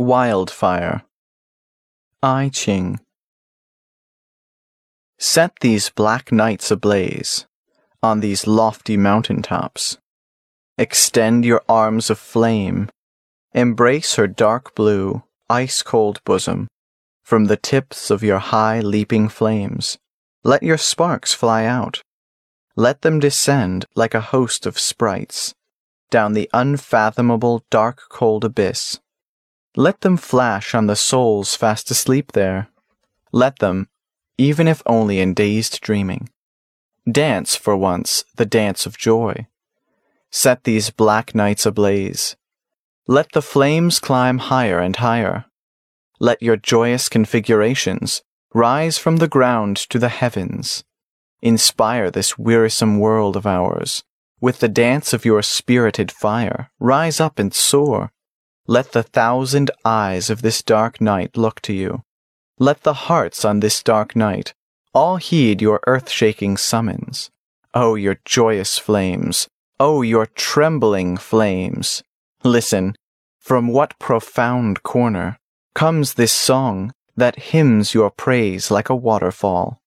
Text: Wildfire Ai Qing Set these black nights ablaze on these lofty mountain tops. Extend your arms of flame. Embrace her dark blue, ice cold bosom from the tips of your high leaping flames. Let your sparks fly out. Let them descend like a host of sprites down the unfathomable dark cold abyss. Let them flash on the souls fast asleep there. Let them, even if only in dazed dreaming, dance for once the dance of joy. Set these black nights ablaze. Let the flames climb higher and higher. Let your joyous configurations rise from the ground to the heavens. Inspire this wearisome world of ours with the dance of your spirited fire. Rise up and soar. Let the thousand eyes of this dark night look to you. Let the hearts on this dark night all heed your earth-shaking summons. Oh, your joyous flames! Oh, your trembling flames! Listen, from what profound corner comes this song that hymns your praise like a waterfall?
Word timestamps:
Wildfire 0.00 1.02
Ai 2.22 2.48
Qing 2.48 3.00
Set 5.18 5.52
these 5.60 5.90
black 5.90 6.32
nights 6.32 6.70
ablaze 6.70 7.46
on 8.02 8.20
these 8.20 8.46
lofty 8.46 8.96
mountain 8.96 9.42
tops. 9.42 9.98
Extend 10.78 11.44
your 11.44 11.62
arms 11.68 12.08
of 12.08 12.18
flame. 12.18 12.88
Embrace 13.52 14.14
her 14.14 14.26
dark 14.26 14.74
blue, 14.74 15.22
ice 15.50 15.82
cold 15.82 16.24
bosom 16.24 16.68
from 17.22 17.44
the 17.44 17.58
tips 17.58 18.10
of 18.10 18.22
your 18.22 18.38
high 18.38 18.80
leaping 18.80 19.28
flames. 19.28 19.98
Let 20.42 20.62
your 20.62 20.78
sparks 20.78 21.34
fly 21.34 21.66
out. 21.66 22.00
Let 22.74 23.02
them 23.02 23.20
descend 23.20 23.84
like 23.94 24.14
a 24.14 24.32
host 24.32 24.64
of 24.64 24.78
sprites 24.78 25.52
down 26.08 26.32
the 26.32 26.48
unfathomable 26.54 27.66
dark 27.68 28.00
cold 28.08 28.46
abyss. 28.46 28.98
Let 29.76 30.00
them 30.00 30.16
flash 30.16 30.74
on 30.74 30.86
the 30.86 30.96
souls 30.96 31.54
fast 31.54 31.90
asleep 31.90 32.32
there. 32.32 32.68
Let 33.32 33.60
them, 33.60 33.88
even 34.36 34.66
if 34.66 34.82
only 34.86 35.20
in 35.20 35.34
dazed 35.34 35.80
dreaming, 35.80 36.28
dance 37.10 37.54
for 37.54 37.76
once 37.76 38.24
the 38.36 38.46
dance 38.46 38.84
of 38.84 38.98
joy. 38.98 39.46
Set 40.30 40.64
these 40.64 40.90
black 40.90 41.34
nights 41.34 41.66
ablaze. 41.66 42.36
Let 43.06 43.32
the 43.32 43.42
flames 43.42 43.98
climb 43.98 44.38
higher 44.38 44.80
and 44.80 44.96
higher. 44.96 45.46
Let 46.18 46.42
your 46.42 46.56
joyous 46.56 47.08
configurations 47.08 48.22
rise 48.52 48.98
from 48.98 49.16
the 49.18 49.28
ground 49.28 49.76
to 49.76 49.98
the 49.98 50.08
heavens. 50.08 50.84
Inspire 51.42 52.10
this 52.10 52.36
wearisome 52.36 52.98
world 52.98 53.36
of 53.36 53.46
ours 53.46 54.04
with 54.40 54.60
the 54.60 54.68
dance 54.68 55.12
of 55.12 55.24
your 55.24 55.42
spirited 55.42 56.10
fire. 56.10 56.70
Rise 56.78 57.20
up 57.20 57.38
and 57.38 57.52
soar. 57.52 58.12
Let 58.70 58.92
the 58.92 59.02
thousand 59.02 59.72
eyes 59.84 60.30
of 60.30 60.42
this 60.42 60.62
dark 60.62 61.00
night 61.00 61.36
look 61.36 61.60
to 61.62 61.72
you. 61.72 62.04
Let 62.60 62.84
the 62.84 63.10
hearts 63.10 63.44
on 63.44 63.58
this 63.58 63.82
dark 63.82 64.14
night 64.14 64.54
all 64.94 65.16
heed 65.16 65.60
your 65.60 65.80
earth-shaking 65.88 66.56
summons. 66.56 67.30
Oh, 67.74 67.96
your 67.96 68.20
joyous 68.24 68.78
flames! 68.78 69.48
Oh, 69.80 70.02
your 70.02 70.24
trembling 70.24 71.16
flames! 71.16 72.04
Listen, 72.44 72.94
from 73.40 73.66
what 73.66 73.98
profound 73.98 74.84
corner 74.84 75.40
comes 75.74 76.14
this 76.14 76.32
song 76.32 76.92
that 77.16 77.50
hymns 77.50 77.92
your 77.92 78.08
praise 78.08 78.70
like 78.70 78.88
a 78.88 78.94
waterfall? 78.94 79.79